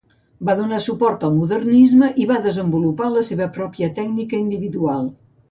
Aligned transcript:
Va 0.47 0.53
donar 0.59 0.77
suport 0.85 1.25
al 1.27 1.35
modernisme 1.35 2.09
i 2.23 2.25
va 2.31 2.39
desenvolupar 2.47 3.11
la 3.17 3.25
seva 3.29 3.51
pròpia 3.59 3.93
tècnica 4.01 4.43
individual. 4.47 5.09